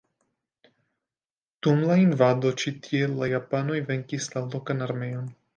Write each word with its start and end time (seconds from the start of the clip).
Dum 1.67 1.83
la 1.91 1.99
invado 2.05 2.55
ĉi 2.63 2.75
tie 2.87 3.13
la 3.15 3.31
japanoj 3.35 3.81
venkis 3.93 4.29
la 4.39 4.45
lokan 4.57 4.87
armeon. 4.91 5.33